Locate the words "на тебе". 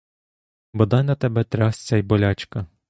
1.11-1.43